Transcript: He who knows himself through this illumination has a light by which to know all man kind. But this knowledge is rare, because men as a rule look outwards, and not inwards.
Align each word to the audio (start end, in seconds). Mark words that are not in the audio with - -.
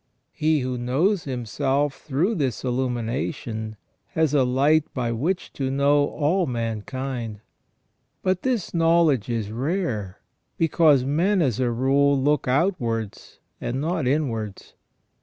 He 0.33 0.61
who 0.61 0.79
knows 0.79 1.25
himself 1.25 1.93
through 2.01 2.33
this 2.33 2.63
illumination 2.63 3.77
has 4.15 4.33
a 4.33 4.43
light 4.43 4.91
by 4.95 5.11
which 5.11 5.53
to 5.53 5.69
know 5.69 6.07
all 6.07 6.47
man 6.47 6.81
kind. 6.81 7.39
But 8.23 8.41
this 8.41 8.73
knowledge 8.73 9.29
is 9.29 9.51
rare, 9.51 10.19
because 10.57 11.05
men 11.05 11.39
as 11.39 11.59
a 11.59 11.69
rule 11.69 12.19
look 12.19 12.47
outwards, 12.47 13.37
and 13.61 13.79
not 13.79 14.07
inwards. 14.07 14.73